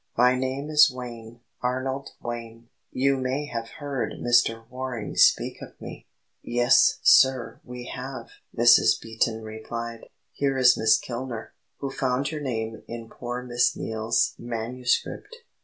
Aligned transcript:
"My 0.17 0.35
name 0.35 0.71
is 0.71 0.89
Wayne 0.89 1.41
Arnold 1.61 2.09
Wayne 2.23 2.69
you 2.91 3.17
may 3.17 3.45
have 3.45 3.69
heard 3.77 4.13
Mr. 4.13 4.67
Waring 4.67 5.15
speak 5.15 5.61
of 5.61 5.79
me?" 5.79 6.07
"Yes, 6.41 6.97
sir, 7.03 7.61
we 7.63 7.85
have," 7.85 8.29
Mrs. 8.57 8.99
Beaton 8.99 9.43
replied. 9.43 10.07
"Here 10.31 10.57
is 10.57 10.75
Miss 10.75 10.99
Kilner, 10.99 11.53
who 11.81 11.91
found 11.91 12.31
your 12.31 12.41
name 12.41 12.81
in 12.87 13.09
poor 13.11 13.43
Miss 13.43 13.75
Neale's 13.77 14.33
manuscript. 14.39 15.35